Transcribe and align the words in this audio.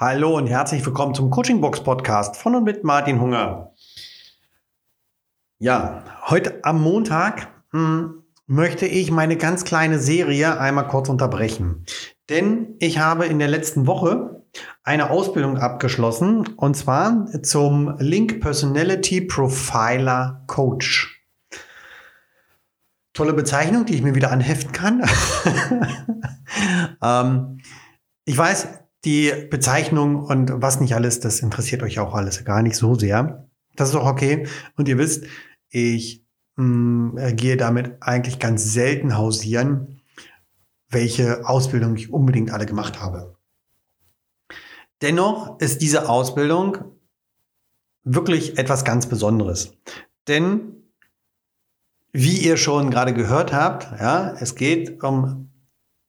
Hallo 0.00 0.36
und 0.36 0.46
herzlich 0.46 0.86
willkommen 0.86 1.12
zum 1.12 1.28
Coaching 1.28 1.60
Box 1.60 1.82
Podcast 1.82 2.36
von 2.36 2.54
und 2.54 2.62
mit 2.62 2.84
Martin 2.84 3.20
Hunger. 3.20 3.72
Ja, 5.58 6.04
heute 6.28 6.64
am 6.64 6.80
Montag 6.80 7.48
hm, 7.72 8.22
möchte 8.46 8.86
ich 8.86 9.10
meine 9.10 9.36
ganz 9.36 9.64
kleine 9.64 9.98
Serie 9.98 10.60
einmal 10.60 10.86
kurz 10.86 11.08
unterbrechen. 11.08 11.84
Denn 12.28 12.76
ich 12.78 13.00
habe 13.00 13.26
in 13.26 13.40
der 13.40 13.48
letzten 13.48 13.88
Woche 13.88 14.44
eine 14.84 15.10
Ausbildung 15.10 15.58
abgeschlossen 15.58 16.46
und 16.46 16.76
zwar 16.76 17.26
zum 17.42 17.96
Link 17.98 18.40
Personality 18.40 19.22
Profiler 19.22 20.44
Coach. 20.46 21.24
Tolle 23.14 23.32
Bezeichnung, 23.32 23.84
die 23.84 23.96
ich 23.96 24.02
mir 24.02 24.14
wieder 24.14 24.30
anheften 24.30 24.70
kann. 24.70 25.02
ähm, 27.02 27.58
ich 28.24 28.38
weiß, 28.38 28.68
die 29.04 29.32
Bezeichnung 29.50 30.24
und 30.24 30.50
was 30.60 30.80
nicht 30.80 30.94
alles, 30.94 31.20
das 31.20 31.40
interessiert 31.40 31.82
euch 31.82 31.98
auch 31.98 32.14
alles 32.14 32.44
gar 32.44 32.62
nicht 32.62 32.76
so 32.76 32.94
sehr. 32.94 33.48
Das 33.76 33.90
ist 33.90 33.94
auch 33.94 34.06
okay. 34.06 34.46
Und 34.76 34.88
ihr 34.88 34.98
wisst, 34.98 35.24
ich 35.70 36.24
mh, 36.56 36.64
mm, 36.64 37.36
gehe 37.36 37.56
damit 37.56 37.96
eigentlich 38.00 38.38
ganz 38.38 38.72
selten 38.72 39.16
hausieren, 39.16 40.00
welche 40.90 41.46
Ausbildung 41.46 41.94
ich 41.96 42.12
unbedingt 42.12 42.50
alle 42.50 42.66
gemacht 42.66 43.00
habe. 43.00 43.36
Dennoch 45.00 45.60
ist 45.60 45.80
diese 45.80 46.08
Ausbildung 46.08 46.78
wirklich 48.02 48.58
etwas 48.58 48.84
ganz 48.84 49.06
Besonderes. 49.06 49.72
Denn 50.26 50.78
wie 52.10 52.38
ihr 52.38 52.56
schon 52.56 52.90
gerade 52.90 53.14
gehört 53.14 53.52
habt, 53.52 54.00
ja, 54.00 54.34
es 54.40 54.54
geht 54.54 55.04
um 55.04 55.50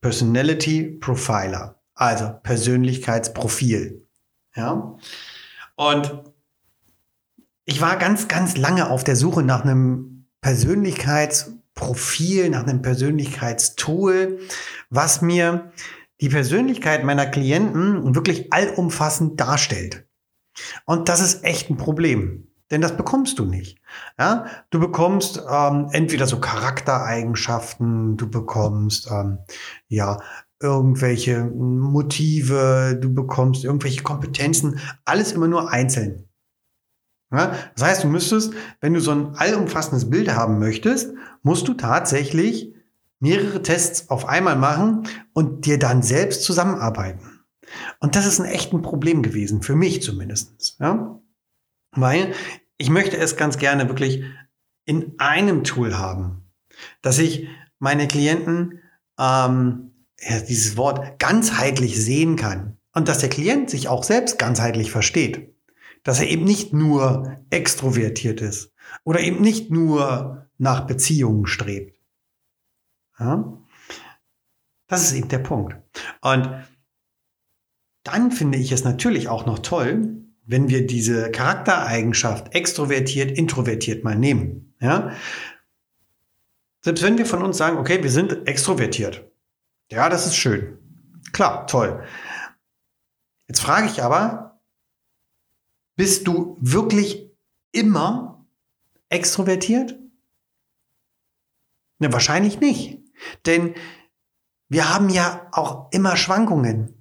Personality 0.02 0.98
Profiler 1.00 1.79
also 1.99 2.31
Persönlichkeitsprofil. 2.44 4.05
Ja. 4.55 4.95
Und 5.76 6.23
ich 7.66 7.81
war 7.81 7.97
ganz, 7.97 8.30
ganz 8.30 8.58
lange 8.58 8.89
auf 8.89 9.03
der 9.03 9.17
Suche 9.17 9.44
nach 9.44 9.64
einem 9.64 10.25
Persönlichkeitsprofil, 10.41 12.50
nach 12.50 12.64
einem 12.64 12.81
Persönlichkeitstool, 12.81 14.39
was 14.89 15.22
mir 15.22 15.72
die 16.22 16.30
Persönlichkeit 16.30 17.03
meiner 17.03 17.25
Klienten 17.25 18.16
wirklich 18.16 18.53
allumfassend 18.53 19.38
darstellt. 19.39 20.08
Und 20.86 21.09
das 21.09 21.19
ist 21.19 21.44
echt 21.44 21.69
ein 21.69 21.78
Problem. 21.78 22.45
Denn 22.72 22.81
das 22.81 22.95
bekommst 22.95 23.39
du 23.39 23.45
nicht. 23.45 23.80
Ja? 24.17 24.45
Du 24.69 24.80
bekommst 24.80 25.44
ähm, 25.50 25.89
entweder 25.91 26.28
so 26.28 26.39
Charaktereigenschaften, 26.39 28.16
du 28.16 28.30
bekommst 28.30 29.09
ähm, 29.11 29.39
ja 29.88 30.19
irgendwelche 30.62 31.46
Motive, 31.46 32.98
du 33.00 33.14
bekommst 33.14 33.64
irgendwelche 33.64 34.04
Kompetenzen, 34.04 34.80
alles 35.06 35.32
immer 35.32 35.48
nur 35.48 35.72
einzeln. 35.72 36.30
Ja, 37.32 37.56
das 37.76 37.84
heißt, 37.88 38.04
du 38.04 38.08
müsstest, 38.08 38.54
wenn 38.82 38.94
du 38.94 39.02
so 39.02 39.12
ein 39.12 39.36
allumfassendes 39.36 40.10
Bild 40.10 40.30
haben 40.30 40.58
möchtest, 40.60 41.14
musst 41.44 41.68
du 41.68 41.76
tatsächlich 41.76 42.74
mehrere 43.20 43.62
Tests 43.62 44.10
auf 44.10 44.28
einmal 44.28 44.56
machen 44.56 45.08
und 45.34 45.66
dir 45.66 45.78
dann 45.78 46.02
selbst 46.02 46.44
zusammenarbeiten. 46.44 47.42
Und 48.00 48.16
das 48.16 48.26
ist 48.26 48.40
ein 48.40 48.46
echtes 48.46 48.82
Problem 48.82 49.22
gewesen, 49.22 49.62
für 49.62 49.76
mich 49.76 50.02
zumindest. 50.02 50.78
Ja? 50.80 51.22
Weil 51.92 52.34
ich 52.78 52.90
möchte 52.90 53.18
es 53.18 53.38
ganz 53.38 53.58
gerne 53.58 53.88
wirklich 53.90 54.24
in 54.86 55.14
einem 55.20 55.64
Tool 55.64 55.98
haben, 55.98 56.50
dass 57.02 57.20
ich 57.20 57.48
meine 57.78 58.08
Klienten 58.08 58.80
ähm, 59.20 59.89
ja, 60.22 60.39
dieses 60.39 60.78
Wort 60.78 61.20
ganzheitlich 61.20 62.03
sehen 62.03 62.36
kann 62.36 62.78
und 62.94 63.08
dass 63.08 63.20
der 63.20 63.30
Klient 63.30 63.70
sich 63.70 63.88
auch 63.88 64.03
selbst 64.03 64.39
ganzheitlich 64.39 64.92
versteht. 64.92 65.56
Dass 66.03 66.20
er 66.20 66.30
eben 66.30 66.45
nicht 66.45 66.73
nur 66.73 67.38
extrovertiert 67.50 68.42
ist 68.42 68.72
oder 69.03 69.20
eben 69.20 69.42
nicht 69.42 69.70
nur 69.70 70.47
nach 70.58 70.88
Beziehungen 70.88 71.46
strebt. 71.46 72.00
Ja? 73.19 73.57
Das 74.88 75.03
ist 75.03 75.13
eben 75.13 75.28
der 75.28 75.40
Punkt. 75.40 75.75
Und 76.22 76.50
dann 78.03 78.31
finde 78.31 78.57
ich 78.57 78.72
es 78.72 78.84
natürlich 78.84 79.28
auch 79.28 79.46
noch 79.46 79.59
toll, 79.59 80.25
wenn 80.46 80.69
wir 80.69 80.88
diese 80.88 81.31
Charaktereigenschaft 81.31 82.56
extrovertiert, 82.56 83.31
introvertiert 83.31 84.03
mal 84.03 84.16
nehmen. 84.16 84.74
Ja? 84.81 85.12
Selbst 86.81 87.03
wenn 87.03 87.18
wir 87.18 87.25
von 87.25 87.44
uns 87.44 87.57
sagen, 87.57 87.78
okay, 87.78 88.01
wir 88.01 88.09
sind 88.09 88.47
extrovertiert, 88.47 89.28
ja, 89.91 90.09
das 90.09 90.25
ist 90.25 90.35
schön. 90.35 90.77
Klar, 91.31 91.67
toll. 91.67 92.03
Jetzt 93.47 93.61
frage 93.61 93.88
ich 93.88 94.03
aber, 94.03 94.61
bist 95.95 96.27
du 96.27 96.57
wirklich 96.61 97.31
immer 97.72 98.45
extrovertiert? 99.09 100.00
Ne, 102.00 102.13
wahrscheinlich 102.13 102.59
nicht. 102.59 103.00
Denn 103.45 103.75
wir 104.69 104.94
haben 104.94 105.09
ja 105.09 105.47
auch 105.51 105.91
immer 105.91 106.16
Schwankungen. 106.16 107.00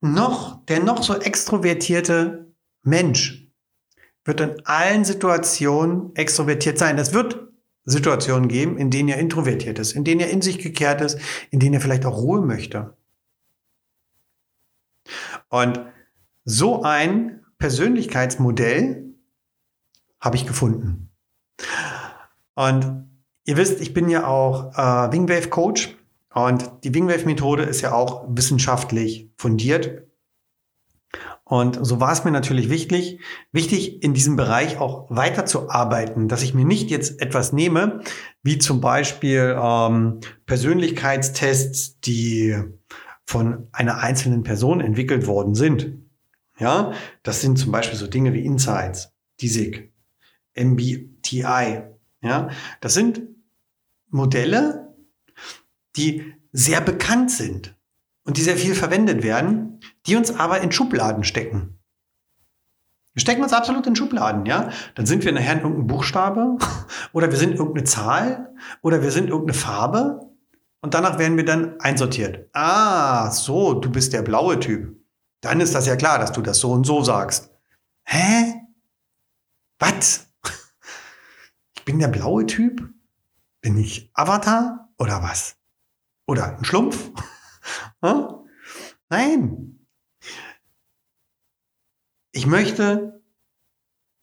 Noch, 0.00 0.64
der 0.66 0.80
noch 0.80 1.02
so 1.02 1.14
extrovertierte 1.14 2.52
Mensch 2.82 3.48
wird 4.24 4.40
in 4.40 4.66
allen 4.66 5.04
Situationen 5.04 6.14
extrovertiert 6.16 6.78
sein. 6.78 6.96
Das 6.96 7.12
wird 7.12 7.53
Situationen 7.84 8.48
geben, 8.48 8.78
in 8.78 8.90
denen 8.90 9.08
er 9.08 9.18
introvertiert 9.18 9.78
ist, 9.78 9.92
in 9.92 10.04
denen 10.04 10.20
er 10.20 10.30
in 10.30 10.42
sich 10.42 10.58
gekehrt 10.58 11.00
ist, 11.00 11.18
in 11.50 11.60
denen 11.60 11.74
er 11.74 11.80
vielleicht 11.80 12.06
auch 12.06 12.16
Ruhe 12.16 12.40
möchte. 12.40 12.96
Und 15.48 15.80
so 16.44 16.82
ein 16.82 17.44
Persönlichkeitsmodell 17.58 19.14
habe 20.20 20.36
ich 20.36 20.46
gefunden. 20.46 21.10
Und 22.54 23.08
ihr 23.44 23.56
wisst, 23.56 23.80
ich 23.80 23.92
bin 23.92 24.08
ja 24.08 24.26
auch 24.26 24.72
äh, 24.72 25.12
Wingwave 25.12 25.48
Coach 25.48 25.96
und 26.32 26.70
die 26.84 26.94
Wingwave 26.94 27.26
Methode 27.26 27.64
ist 27.64 27.82
ja 27.82 27.92
auch 27.92 28.24
wissenschaftlich 28.28 29.30
fundiert. 29.36 30.04
Und 31.44 31.78
so 31.84 32.00
war 32.00 32.12
es 32.12 32.24
mir 32.24 32.30
natürlich 32.30 32.70
wichtig, 32.70 33.20
wichtig 33.52 34.02
in 34.02 34.14
diesem 34.14 34.36
Bereich 34.36 34.78
auch 34.78 35.06
weiterzuarbeiten, 35.10 36.26
dass 36.26 36.42
ich 36.42 36.54
mir 36.54 36.64
nicht 36.64 36.90
jetzt 36.90 37.20
etwas 37.20 37.52
nehme, 37.52 38.00
wie 38.42 38.58
zum 38.58 38.80
Beispiel 38.80 39.54
ähm, 39.60 40.20
Persönlichkeitstests, 40.46 42.00
die 42.00 42.56
von 43.26 43.68
einer 43.72 43.98
einzelnen 43.98 44.42
Person 44.42 44.80
entwickelt 44.80 45.26
worden 45.26 45.54
sind. 45.54 45.98
Ja, 46.58 46.92
das 47.22 47.42
sind 47.42 47.58
zum 47.58 47.72
Beispiel 47.72 47.98
so 47.98 48.06
Dinge 48.06 48.32
wie 48.32 48.44
Insights, 48.44 49.12
DISIC, 49.40 49.92
MBTI. 50.56 51.82
Ja, 52.22 52.48
das 52.80 52.94
sind 52.94 53.22
Modelle, 54.08 54.94
die 55.96 56.34
sehr 56.52 56.80
bekannt 56.80 57.30
sind 57.30 57.76
und 58.24 58.36
die 58.36 58.42
sehr 58.42 58.56
viel 58.56 58.74
verwendet 58.74 59.22
werden, 59.22 59.80
die 60.06 60.16
uns 60.16 60.34
aber 60.38 60.60
in 60.60 60.72
Schubladen 60.72 61.24
stecken. 61.24 61.78
Wir 63.14 63.20
stecken 63.20 63.42
uns 63.44 63.52
absolut 63.52 63.86
in 63.86 63.94
Schubladen, 63.94 64.44
ja? 64.44 64.70
Dann 64.96 65.06
sind 65.06 65.24
wir 65.24 65.32
nachher 65.32 65.52
in 65.52 65.60
irgendeinem 65.60 65.86
Buchstabe 65.86 66.58
oder 67.12 67.30
wir 67.30 67.38
sind 67.38 67.54
irgendeine 67.54 67.84
Zahl 67.84 68.52
oder 68.82 69.02
wir 69.02 69.12
sind 69.12 69.28
irgendeine 69.28 69.56
Farbe 69.56 70.20
und 70.80 70.94
danach 70.94 71.18
werden 71.18 71.36
wir 71.36 71.44
dann 71.44 71.80
einsortiert. 71.80 72.48
Ah, 72.52 73.30
so, 73.30 73.74
du 73.74 73.90
bist 73.90 74.12
der 74.12 74.22
blaue 74.22 74.58
Typ. 74.58 74.96
Dann 75.40 75.60
ist 75.60 75.74
das 75.74 75.86
ja 75.86 75.94
klar, 75.94 76.18
dass 76.18 76.32
du 76.32 76.42
das 76.42 76.58
so 76.58 76.72
und 76.72 76.84
so 76.84 77.02
sagst. 77.02 77.50
Hä? 78.04 78.54
Was? 79.78 80.26
Ich 81.76 81.84
bin 81.84 81.98
der 81.98 82.08
blaue 82.08 82.46
Typ? 82.46 82.88
Bin 83.60 83.76
ich 83.76 84.10
Avatar 84.14 84.88
oder 84.96 85.22
was? 85.22 85.56
Oder 86.26 86.56
ein 86.56 86.64
Schlumpf? 86.64 87.10
Nein. 89.08 89.86
Ich 92.32 92.46
möchte 92.46 93.22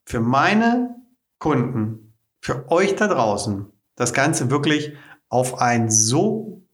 für 0.06 0.19
meine 0.19 0.95
Kunden, 1.39 2.13
für 2.42 2.69
euch 2.69 2.95
da 2.95 3.07
draußen, 3.07 3.71
das 3.95 4.13
Ganze 4.13 4.50
wirklich 4.50 4.94
auf 5.30 5.60
ein 5.60 5.89
so 5.89 6.68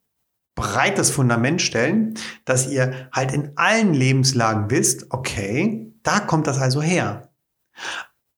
breites 0.55 1.11
Fundament 1.11 1.61
stellen, 1.61 2.15
dass 2.43 2.67
ihr 2.67 3.09
halt 3.13 3.31
in 3.31 3.55
allen 3.55 3.93
Lebenslagen 3.93 4.71
wisst, 4.71 5.11
okay, 5.11 5.93
da 6.01 6.19
kommt 6.19 6.47
das 6.47 6.57
also 6.57 6.81
her. 6.81 7.31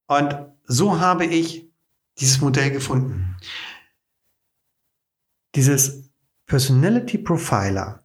Und 0.07 0.35
so 0.65 0.99
habe 0.99 1.25
ich 1.25 1.71
dieses 2.19 2.41
Modell 2.41 2.71
gefunden. 2.71 3.37
Dieses 5.55 6.11
Personality 6.45 7.17
Profiler 7.17 8.03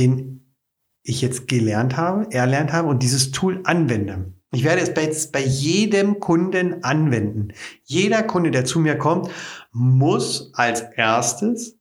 den 0.00 0.54
ich 1.02 1.20
jetzt 1.20 1.48
gelernt 1.48 1.96
habe, 1.96 2.30
erlernt 2.32 2.72
habe 2.72 2.88
und 2.88 3.02
dieses 3.02 3.30
Tool 3.30 3.60
anwende. 3.64 4.34
Ich 4.52 4.64
werde 4.64 4.82
es 4.82 4.92
bei, 4.92 5.10
bei 5.32 5.46
jedem 5.46 6.18
Kunden 6.18 6.82
anwenden. 6.82 7.52
Jeder 7.84 8.22
Kunde, 8.24 8.50
der 8.50 8.64
zu 8.64 8.80
mir 8.80 8.98
kommt, 8.98 9.30
muss 9.72 10.52
als 10.54 10.80
erstes 10.96 11.78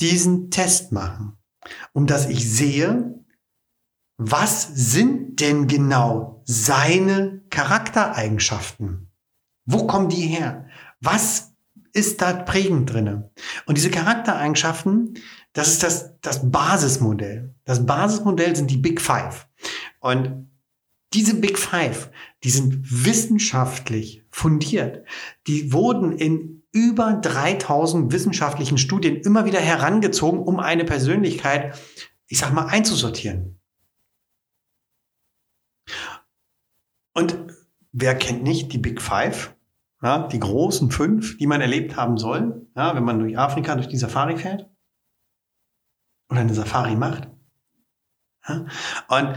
diesen 0.00 0.50
Test 0.50 0.92
machen, 0.92 1.36
um 1.92 2.06
dass 2.06 2.28
ich 2.28 2.50
sehe, 2.50 3.22
was 4.16 4.68
sind 4.74 5.40
denn 5.40 5.66
genau 5.66 6.42
seine 6.44 7.42
Charaktereigenschaften? 7.50 9.10
Wo 9.66 9.86
kommen 9.86 10.08
die 10.08 10.26
her? 10.26 10.66
Was 11.00 11.51
ist 11.92 12.22
da 12.22 12.32
prägend 12.32 12.92
drinne? 12.92 13.30
Und 13.66 13.76
diese 13.76 13.90
Charaktereigenschaften, 13.90 15.14
das 15.52 15.68
ist 15.68 15.82
das, 15.82 16.18
das 16.20 16.50
Basismodell. 16.50 17.54
Das 17.64 17.84
Basismodell 17.84 18.56
sind 18.56 18.70
die 18.70 18.78
Big 18.78 19.00
Five. 19.00 19.46
Und 20.00 20.48
diese 21.12 21.34
Big 21.34 21.58
Five, 21.58 22.10
die 22.42 22.50
sind 22.50 23.04
wissenschaftlich 23.04 24.24
fundiert. 24.30 25.06
Die 25.46 25.72
wurden 25.72 26.12
in 26.12 26.62
über 26.72 27.12
3000 27.12 28.12
wissenschaftlichen 28.12 28.78
Studien 28.78 29.16
immer 29.16 29.44
wieder 29.44 29.60
herangezogen, 29.60 30.40
um 30.40 30.58
eine 30.58 30.84
Persönlichkeit, 30.84 31.78
ich 32.26 32.38
sag 32.38 32.52
mal, 32.54 32.66
einzusortieren. 32.66 33.60
Und 37.14 37.36
wer 37.92 38.14
kennt 38.14 38.42
nicht 38.42 38.72
die 38.72 38.78
Big 38.78 39.02
Five? 39.02 39.54
Ja, 40.02 40.26
die 40.26 40.40
großen 40.40 40.90
fünf, 40.90 41.38
die 41.38 41.46
man 41.46 41.60
erlebt 41.60 41.96
haben 41.96 42.18
soll, 42.18 42.66
ja, 42.74 42.94
wenn 42.96 43.04
man 43.04 43.20
durch 43.20 43.38
Afrika 43.38 43.76
durch 43.76 43.86
die 43.86 43.96
Safari 43.96 44.36
fährt 44.36 44.68
oder 46.28 46.40
eine 46.40 46.54
Safari 46.54 46.96
macht. 46.96 47.28
Ja, 48.48 48.66
und 49.08 49.36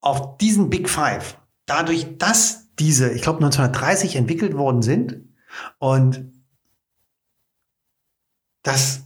auf 0.00 0.36
diesen 0.38 0.68
Big 0.68 0.90
Five, 0.90 1.40
dadurch, 1.66 2.18
dass 2.18 2.74
diese, 2.74 3.12
ich 3.12 3.22
glaube 3.22 3.38
1930 3.38 4.16
entwickelt 4.16 4.56
worden 4.56 4.82
sind 4.82 5.28
und 5.78 6.32
dass 8.64 9.04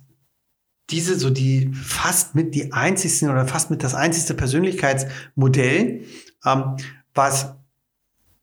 diese 0.88 1.18
so 1.18 1.28
die 1.28 1.70
fast 1.74 2.34
mit 2.34 2.54
die 2.54 2.72
einzigsten 2.72 3.28
oder 3.28 3.46
fast 3.46 3.70
mit 3.70 3.82
das 3.82 3.94
einzigste 3.94 4.32
Persönlichkeitsmodell, 4.32 6.06
ähm, 6.46 6.76
was 7.12 7.57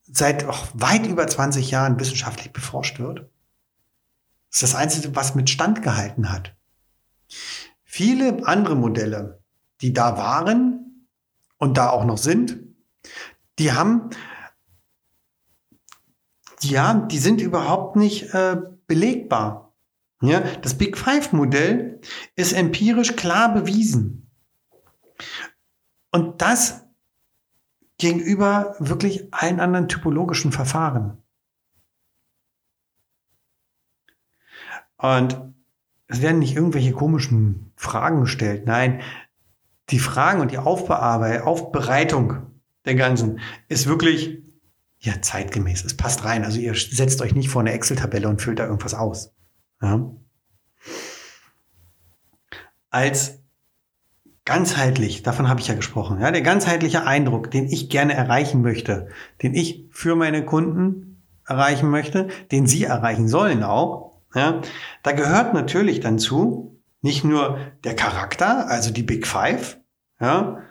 seit 0.08 0.46
weit 0.74 1.08
über 1.08 1.28
20 1.28 1.72
Jahren 1.72 2.00
wissenschaftlich 2.00 2.54
beforscht 2.54 3.00
wird. 3.00 3.20
Das 4.50 4.62
ist 4.62 4.64
das 4.64 4.76
Einzige, 4.76 5.16
was 5.16 5.36
mit 5.36 5.50
Stand 5.50 5.82
gehalten 5.82 6.32
hat. 6.32 6.56
Viele 7.84 8.46
andere 8.48 8.76
Modelle, 8.76 9.42
die 9.82 9.94
da 9.94 10.18
waren 10.18 11.08
und 11.58 11.78
da 11.78 11.90
auch 11.90 12.06
noch 12.06 12.18
sind, 12.18 12.60
die 13.60 13.72
haben, 13.72 14.10
ja, 16.62 16.94
die 16.94 17.20
sind 17.20 17.42
überhaupt 17.42 17.96
nicht 17.96 18.34
äh, 18.34 18.58
belegbar. 18.88 19.74
Ja, 20.22 20.42
das 20.62 20.78
Big 20.78 20.98
Five 20.98 21.34
Modell 21.34 22.00
ist 22.36 22.54
empirisch 22.54 23.16
klar 23.16 23.54
bewiesen. 23.54 24.30
Und 26.12 26.42
das 26.42 26.85
gegenüber 27.98 28.76
wirklich 28.80 29.34
allen 29.34 29.60
anderen 29.60 29.88
typologischen 29.88 30.52
Verfahren. 30.52 31.22
Und 34.98 35.40
es 36.08 36.22
werden 36.22 36.40
nicht 36.40 36.56
irgendwelche 36.56 36.92
komischen 36.92 37.72
Fragen 37.76 38.22
gestellt. 38.22 38.66
Nein, 38.66 39.02
die 39.90 40.00
Fragen 40.00 40.42
und 40.42 40.52
die 40.52 40.58
Aufbereitung 40.58 42.48
der 42.86 42.96
ganzen 42.96 43.40
ist 43.68 43.88
wirklich 43.88 44.44
ja 45.00 45.22
zeitgemäß. 45.22 45.84
Es 45.86 45.98
passt 45.98 46.24
rein. 46.24 46.44
Also 46.44 46.60
ihr 46.60 46.76
setzt 46.76 47.22
euch 47.22 47.36
nicht 47.36 47.50
vor 47.50 47.62
eine 47.62 47.74
Excel-Tabelle 47.74 48.28
und 48.28 48.42
füllt 48.42 48.60
da 48.60 48.66
irgendwas 48.66 48.94
aus. 48.94 49.34
Ja. 49.82 50.12
Als 52.90 53.40
ganzheitlich, 54.46 55.24
davon 55.24 55.50
habe 55.50 55.60
ich 55.60 55.68
ja 55.68 55.74
gesprochen, 55.74 56.22
ja, 56.22 56.32
der 56.32 56.42
ganzheitliche 56.42 57.06
Eindruck, 57.06 57.52
den 57.52 57.66
ich 57.66 57.90
gerne 57.90 58.14
erreichen 58.14 58.62
möchte, 58.62 59.10
den 59.42 59.54
ich 59.56 59.88
für 59.92 60.16
meine 60.16 60.46
Kunden 60.46 61.24
erreichen 61.48 61.90
möchte, 61.90 62.28
den 62.52 62.68
sie 62.68 62.84
erreichen 62.84 63.28
sollen 63.28 63.64
auch, 63.64 64.22
ja, 64.34 64.62
da 65.04 65.12
gehört 65.12 65.54
natürlich 65.54 66.00
dann 66.00 66.20
zu 66.20 66.82
nicht 67.02 67.24
nur 67.24 67.60
der 67.84 67.96
Charakter, 67.96 68.68
also 68.68 68.92
die 68.92 69.04
Big 69.04 69.28
Five, 69.28 69.80
ja, 70.20 70.62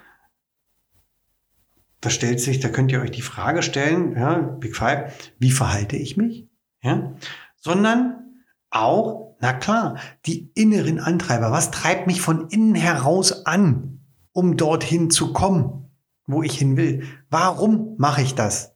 da 2.01 2.11
stellt 2.11 2.41
sich, 2.41 2.61
da 2.61 2.69
könnt 2.69 2.93
ihr 2.93 3.01
euch 3.01 3.13
die 3.13 3.23
Frage 3.23 3.63
stellen, 3.63 4.17
ja, 4.17 4.39
Big 4.39 4.77
Five, 4.77 5.33
wie 5.39 5.51
verhalte 5.51 5.97
ich 5.97 6.17
mich, 6.17 6.49
ja, 6.83 7.15
sondern 7.57 8.45
auch 8.71 9.24
na 9.45 9.53
klar, 9.53 9.99
die 10.25 10.51
inneren 10.55 10.99
Antreiber. 10.99 11.53
Was 11.53 11.71
treibt 11.71 12.07
mich 12.07 12.23
von 12.23 12.49
innen 12.49 12.75
heraus 12.75 13.45
an, 13.45 14.01
um 14.33 14.57
dorthin 14.57 15.11
zu 15.11 15.35
kommen, 15.35 15.91
wo 16.27 16.43
ich 16.43 16.59
hin 16.59 16.79
will? 16.79 17.07
Warum 17.29 17.95
mache 17.99 18.23
ich 18.23 18.35
das? 18.35 18.75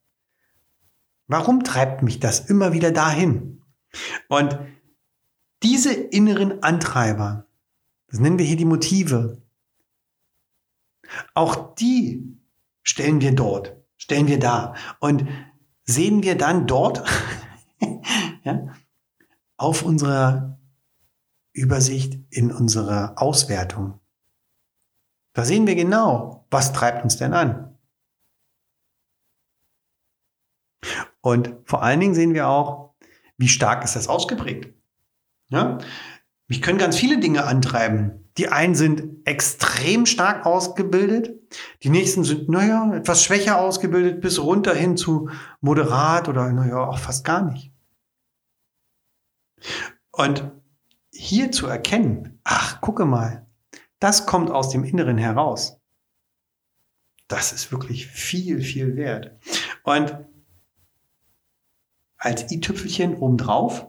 Warum 1.27 1.65
treibt 1.65 2.03
mich 2.03 2.21
das 2.21 2.41
immer 2.41 2.75
wieder 2.75 2.91
dahin? 2.91 3.63
Und 4.29 4.59
diese 5.63 5.95
inneren 5.95 6.63
Antreiber, 6.63 7.47
das 8.09 8.21
nennen 8.21 8.39
wir 8.39 8.45
hier 8.45 8.59
die 8.59 8.67
Motive, 8.67 9.41
auch 11.33 11.75
die 11.77 12.39
stellen 12.83 13.23
wir 13.23 13.35
dort, 13.35 13.75
stellen 13.97 14.27
wir 14.27 14.39
da 14.39 14.75
und 15.01 15.25
sehen 15.85 16.23
wir 16.23 16.37
dann 16.37 16.67
dort 16.67 17.05
ja, 18.45 18.67
auf 19.57 19.83
unserer 19.83 20.58
Übersicht 21.59 22.19
in 22.31 22.53
unserer 22.53 23.21
Auswertung. 23.21 24.01
Da 25.33 25.45
sehen 25.45 25.67
wir 25.67 25.75
genau, 25.75 26.47
was 26.51 26.73
treibt 26.73 27.05
uns 27.05 27.17
denn 27.17 27.33
an. 27.33 27.77
Und 31.21 31.55
vor 31.65 31.83
allen 31.83 32.01
Dingen 32.01 32.15
sehen 32.15 32.35
wir 32.35 32.49
auch, 32.49 32.95
wie 33.37 33.49
stark 33.49 33.85
ist 33.85 33.97
das 33.97 34.09
ausgeprägt. 34.09 34.73
Ja? 35.51 35.79
Mich 36.49 36.63
können 36.63 36.79
ganz 36.79 36.97
viele 36.97 37.19
Dinge 37.19 37.45
antreiben. 37.45 38.31
Die 38.39 38.49
einen 38.49 38.75
sind 38.75 39.27
extrem 39.27 40.07
stark 40.07 40.47
ausgebildet, 40.47 41.35
die 41.83 41.91
nächsten 41.91 42.25
sind, 42.25 42.49
naja, 42.49 42.95
etwas 42.95 43.23
schwächer 43.23 43.61
ausgebildet, 43.61 44.21
bis 44.21 44.39
runter 44.39 44.75
hin 44.75 44.97
zu 44.97 45.29
moderat 45.61 46.29
oder, 46.29 46.51
naja, 46.53 46.79
auch 46.79 46.99
fast 46.99 47.25
gar 47.25 47.43
nicht. 47.43 47.73
Und 50.13 50.51
hier 51.19 51.51
zu 51.51 51.67
erkennen, 51.67 52.41
ach, 52.45 52.81
gucke 52.81 53.05
mal, 53.05 53.47
das 53.99 54.25
kommt 54.25 54.51
aus 54.53 54.71
dem 54.71 54.85
Inneren 54.85 55.19
heraus. 55.19 55.81
Das 57.27 57.53
ist 57.53 57.73
wirklich 57.73 58.07
viel, 58.07 58.63
viel 58.63 58.95
wert. 58.95 59.37
Und 59.83 60.17
als 62.17 62.51
i-Tüpfelchen 62.53 63.17
obendrauf 63.17 63.89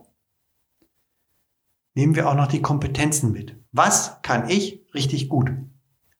nehmen 1.94 2.16
wir 2.16 2.28
auch 2.28 2.34
noch 2.34 2.48
die 2.48 2.62
Kompetenzen 2.62 3.30
mit. 3.32 3.56
Was 3.70 4.20
kann 4.22 4.48
ich 4.50 4.84
richtig 4.92 5.28
gut? 5.28 5.52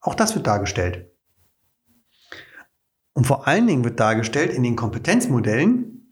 Auch 0.00 0.14
das 0.14 0.36
wird 0.36 0.46
dargestellt. 0.46 1.10
Und 3.14 3.26
vor 3.26 3.48
allen 3.48 3.66
Dingen 3.66 3.84
wird 3.84 3.98
dargestellt 3.98 4.52
in 4.52 4.62
den 4.62 4.76
Kompetenzmodellen 4.76 6.08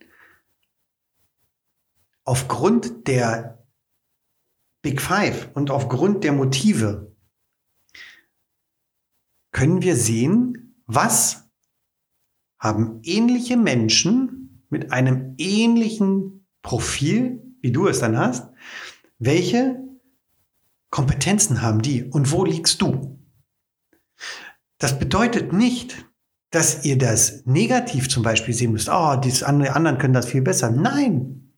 aufgrund 2.25 3.07
der 3.07 3.58
Big 4.81 5.01
Five 5.01 5.49
und 5.53 5.71
aufgrund 5.71 6.23
der 6.23 6.31
Motive 6.31 7.15
können 9.51 9.81
wir 9.81 9.95
sehen, 9.95 10.75
was 10.85 11.49
haben 12.59 12.99
ähnliche 13.03 13.57
Menschen 13.57 14.65
mit 14.69 14.91
einem 14.91 15.35
ähnlichen 15.37 16.47
Profil, 16.61 17.41
wie 17.61 17.71
du 17.71 17.87
es 17.87 17.99
dann 17.99 18.17
hast, 18.17 18.49
welche 19.17 19.79
Kompetenzen 20.91 21.61
haben 21.61 21.81
die 21.81 22.03
und 22.03 22.31
wo 22.31 22.45
liegst 22.45 22.81
du? 22.81 23.19
Das 24.77 24.97
bedeutet 24.97 25.53
nicht, 25.53 26.05
dass 26.51 26.85
ihr 26.85 26.97
das 26.97 27.45
negativ 27.45 28.09
zum 28.09 28.23
Beispiel 28.23 28.53
sehen 28.53 28.71
müsst. 28.71 28.89
Oh, 28.89 29.15
die 29.15 29.43
anderen 29.43 29.97
können 29.97 30.13
das 30.13 30.27
viel 30.27 30.41
besser. 30.41 30.71
Nein, 30.71 31.48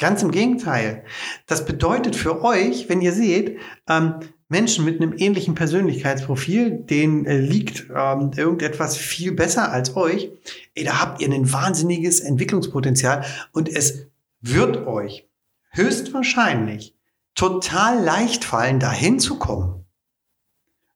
Ganz 0.00 0.22
im 0.22 0.30
Gegenteil. 0.30 1.04
Das 1.46 1.66
bedeutet 1.66 2.16
für 2.16 2.42
euch, 2.42 2.88
wenn 2.88 3.02
ihr 3.02 3.12
seht, 3.12 3.58
ähm, 3.86 4.14
Menschen 4.48 4.86
mit 4.86 5.00
einem 5.00 5.14
ähnlichen 5.16 5.54
Persönlichkeitsprofil, 5.54 6.70
denen 6.70 7.26
äh, 7.26 7.36
liegt 7.36 7.86
ähm, 7.94 8.30
irgendetwas 8.34 8.96
viel 8.96 9.32
besser 9.32 9.70
als 9.70 9.96
euch, 9.96 10.30
ey, 10.74 10.84
da 10.84 11.00
habt 11.00 11.20
ihr 11.20 11.30
ein 11.30 11.52
wahnsinniges 11.52 12.20
Entwicklungspotenzial 12.20 13.26
und 13.52 13.68
es 13.68 14.06
wird 14.40 14.86
euch 14.86 15.28
höchstwahrscheinlich 15.72 16.96
total 17.34 18.02
leicht 18.02 18.44
fallen, 18.44 18.80
dahin 18.80 19.20
zu 19.20 19.38
kommen. 19.38 19.84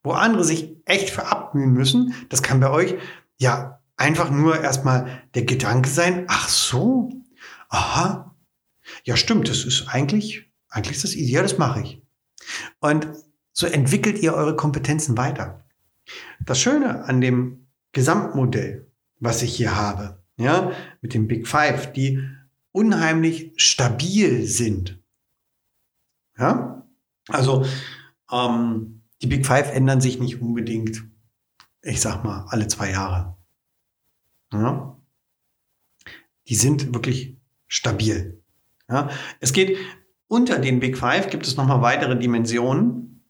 Wo 0.03 0.13
andere 0.13 0.45
sich 0.45 0.77
echt 0.87 1.11
für 1.11 1.27
abmühen 1.27 1.75
müssen, 1.75 2.15
das 2.31 2.43
kann 2.43 2.59
bei 2.59 2.71
euch 2.71 2.95
ja 3.37 3.81
einfach 3.99 4.31
nur 4.31 4.63
erstmal 4.63 5.23
der 5.35 5.45
Gedanke 5.45 5.91
sein, 5.91 6.25
ach 6.27 6.49
so, 6.49 7.11
aha, 7.69 8.34
ja, 9.05 9.17
stimmt, 9.17 9.49
das 9.49 9.65
ist 9.65 9.89
eigentlich, 9.89 10.51
eigentlich 10.69 10.97
ist 10.97 11.05
das 11.05 11.15
easy. 11.15 11.33
Ja, 11.33 11.43
das 11.43 11.59
mache 11.59 11.83
ich. 11.83 12.03
Und 12.81 13.09
so 13.53 13.67
entwickelt 13.67 14.19
ihr 14.19 14.35
eure 14.35 14.57
Kompetenzen 14.57 15.17
weiter. 15.17 15.65
Das 16.45 16.61
Schöne 16.61 17.05
an 17.05 17.21
dem 17.21 17.69
Gesamtmodell, 17.93 18.91
was 19.21 19.43
ich 19.43 19.55
hier 19.55 19.77
habe, 19.77 20.23
ja, 20.37 20.73
mit 21.01 21.15
dem 21.15 21.29
Big 21.29 21.47
Five, 21.47 21.93
die 21.93 22.29
unheimlich 22.73 23.53
stabil 23.57 24.47
sind. 24.47 25.01
Ja, 26.37 26.87
also 27.29 27.65
ähm, 28.31 29.03
die 29.23 29.27
Big 29.27 29.47
Five 29.47 29.71
ändern 29.73 30.01
sich 30.01 30.19
nicht 30.19 30.41
unbedingt, 30.41 31.05
ich 31.83 32.01
sag 32.01 32.25
mal, 32.25 32.47
alle 32.49 32.67
zwei 32.67 32.91
Jahre. 32.91 33.37
Ja? 34.53 34.99
Die 36.49 36.57
sind 36.57 36.93
wirklich 36.93 37.39
stabil. 37.67 38.44
Ja? 38.89 39.11
Es 39.41 39.53
geht 39.53 39.77
unter 40.29 40.59
den 40.59 40.81
Big 40.81 40.99
Five 40.99 41.31
gibt 41.31 41.47
es 41.47 41.57
nochmal 41.57 41.83
weitere 41.83 42.19
Dimensionen. 42.19 43.25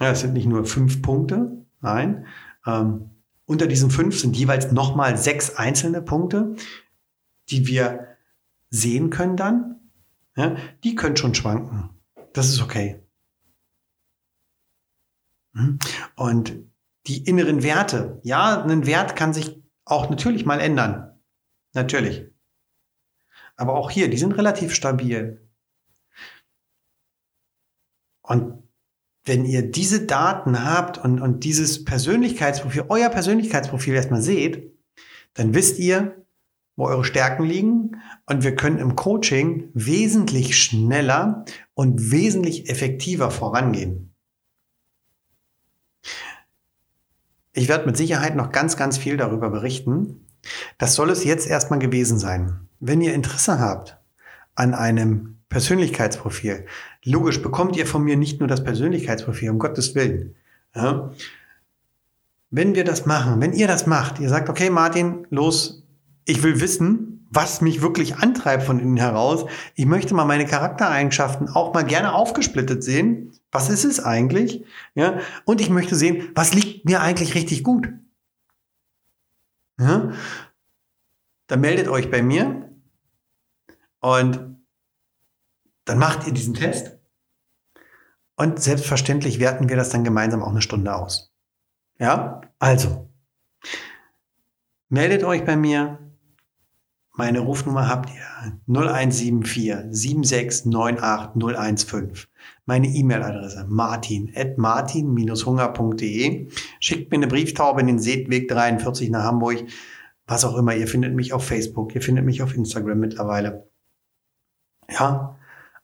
Ja, 0.00 0.10
es 0.10 0.20
sind 0.20 0.32
nicht 0.32 0.46
nur 0.46 0.64
fünf 0.64 1.02
Punkte, 1.02 1.64
nein. 1.80 2.26
Ähm, 2.66 3.10
unter 3.46 3.66
diesen 3.66 3.90
fünf 3.90 4.18
sind 4.18 4.36
jeweils 4.36 4.72
nochmal 4.72 5.16
sechs 5.16 5.54
einzelne 5.56 6.02
Punkte, 6.02 6.56
die 7.50 7.66
wir 7.66 8.16
sehen 8.70 9.10
können 9.10 9.36
dann. 9.36 9.90
Ja, 10.36 10.56
die 10.82 10.94
können 10.96 11.16
schon 11.16 11.34
schwanken. 11.34 11.90
Das 12.32 12.48
ist 12.48 12.60
okay. 12.60 13.00
Hm? 15.54 15.78
Und 16.16 16.56
die 17.06 17.24
inneren 17.24 17.62
Werte. 17.62 18.20
Ja, 18.24 18.62
ein 18.64 18.86
Wert 18.86 19.14
kann 19.14 19.32
sich 19.32 19.62
auch 19.84 20.10
natürlich 20.10 20.46
mal 20.46 20.58
ändern. 20.58 21.20
Natürlich. 21.74 22.33
Aber 23.56 23.74
auch 23.74 23.90
hier, 23.90 24.08
die 24.08 24.16
sind 24.16 24.32
relativ 24.32 24.74
stabil. 24.74 25.40
Und 28.22 28.62
wenn 29.24 29.44
ihr 29.44 29.62
diese 29.62 30.06
Daten 30.06 30.64
habt 30.64 30.98
und, 30.98 31.20
und 31.20 31.44
dieses 31.44 31.84
Persönlichkeitsprofil, 31.84 32.86
euer 32.88 33.08
Persönlichkeitsprofil 33.08 33.94
erstmal 33.94 34.22
seht, 34.22 34.74
dann 35.34 35.54
wisst 35.54 35.78
ihr, 35.78 36.24
wo 36.76 36.86
eure 36.86 37.04
Stärken 37.04 37.44
liegen 37.44 38.02
und 38.26 38.42
wir 38.42 38.54
können 38.54 38.78
im 38.78 38.96
Coaching 38.96 39.70
wesentlich 39.74 40.58
schneller 40.58 41.44
und 41.74 42.10
wesentlich 42.10 42.68
effektiver 42.68 43.30
vorangehen. 43.30 44.14
Ich 47.52 47.68
werde 47.68 47.86
mit 47.86 47.96
Sicherheit 47.96 48.34
noch 48.34 48.50
ganz, 48.50 48.76
ganz 48.76 48.98
viel 48.98 49.16
darüber 49.16 49.48
berichten. 49.48 50.26
Das 50.76 50.94
soll 50.94 51.10
es 51.10 51.22
jetzt 51.22 51.46
erstmal 51.46 51.78
gewesen 51.78 52.18
sein. 52.18 52.68
Wenn 52.86 53.00
ihr 53.00 53.14
Interesse 53.14 53.58
habt 53.60 53.96
an 54.56 54.74
einem 54.74 55.38
Persönlichkeitsprofil, 55.48 56.66
logisch 57.02 57.40
bekommt 57.40 57.76
ihr 57.76 57.86
von 57.86 58.04
mir 58.04 58.18
nicht 58.18 58.40
nur 58.40 58.46
das 58.46 58.62
Persönlichkeitsprofil, 58.62 59.48
um 59.48 59.58
Gottes 59.58 59.94
Willen. 59.94 60.34
Ja. 60.74 61.10
Wenn 62.50 62.74
wir 62.74 62.84
das 62.84 63.06
machen, 63.06 63.40
wenn 63.40 63.54
ihr 63.54 63.68
das 63.68 63.86
macht, 63.86 64.20
ihr 64.20 64.28
sagt, 64.28 64.50
okay, 64.50 64.68
Martin, 64.68 65.26
los, 65.30 65.82
ich 66.26 66.42
will 66.42 66.60
wissen, 66.60 67.26
was 67.30 67.62
mich 67.62 67.80
wirklich 67.80 68.16
antreibt 68.16 68.64
von 68.64 68.78
innen 68.78 68.98
heraus. 68.98 69.46
Ich 69.76 69.86
möchte 69.86 70.12
mal 70.12 70.26
meine 70.26 70.44
Charaktereigenschaften 70.44 71.48
auch 71.48 71.72
mal 71.72 71.86
gerne 71.86 72.12
aufgesplittet 72.14 72.84
sehen. 72.84 73.32
Was 73.50 73.70
ist 73.70 73.84
es 73.84 73.98
eigentlich? 73.98 74.62
Ja, 74.94 75.20
und 75.46 75.62
ich 75.62 75.70
möchte 75.70 75.96
sehen, 75.96 76.28
was 76.34 76.52
liegt 76.52 76.84
mir 76.84 77.00
eigentlich 77.00 77.34
richtig 77.34 77.64
gut? 77.64 77.88
Ja, 79.80 80.12
dann 81.46 81.60
meldet 81.62 81.88
euch 81.88 82.10
bei 82.10 82.22
mir 82.22 82.70
und 84.04 84.62
dann 85.86 85.98
macht 85.98 86.26
ihr 86.26 86.34
diesen 86.34 86.52
Test. 86.52 86.98
Und 88.36 88.60
selbstverständlich 88.60 89.40
werten 89.40 89.70
wir 89.70 89.76
das 89.76 89.88
dann 89.88 90.04
gemeinsam 90.04 90.42
auch 90.42 90.50
eine 90.50 90.60
Stunde 90.60 90.94
aus. 90.94 91.32
Ja, 91.98 92.42
also 92.58 93.08
meldet 94.90 95.24
euch 95.24 95.46
bei 95.46 95.56
mir. 95.56 96.00
Meine 97.16 97.40
Rufnummer 97.40 97.88
habt 97.88 98.10
ihr 98.10 98.58
0174 98.66 99.74
7698 99.90 101.88
015. 101.88 102.28
Meine 102.66 102.88
E-Mail-Adresse 102.88 103.64
martin 103.70 104.30
at 104.36 104.58
martin-hunger.de. 104.58 106.50
Schickt 106.78 107.10
mir 107.10 107.16
eine 107.16 107.28
Brieftaube 107.28 107.80
in 107.80 107.86
den 107.86 107.98
Seetweg 107.98 108.48
43 108.48 109.08
nach 109.08 109.24
Hamburg. 109.24 109.64
Was 110.26 110.44
auch 110.44 110.58
immer. 110.58 110.74
Ihr 110.74 110.88
findet 110.88 111.14
mich 111.14 111.32
auf 111.32 111.46
Facebook. 111.46 111.94
Ihr 111.94 112.02
findet 112.02 112.26
mich 112.26 112.42
auf 112.42 112.54
Instagram 112.54 112.98
mittlerweile. 112.98 113.70
Ja, 114.90 115.36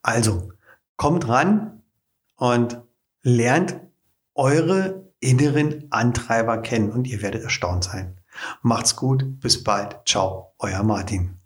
also 0.03 0.53
kommt 0.97 1.29
ran 1.29 1.83
und 2.37 2.81
lernt 3.23 3.81
eure 4.35 5.13
inneren 5.21 5.87
Antreiber 5.91 6.59
kennen 6.59 6.91
und 6.91 7.07
ihr 7.07 7.23
werdet 7.23 7.43
erstaunt 7.43 7.85
sein. 7.85 8.21
Macht's 8.63 8.97
gut, 8.97 9.41
bis 9.41 9.63
bald. 9.63 9.99
Ciao, 10.07 10.55
euer 10.59 10.83
Martin. 10.83 11.40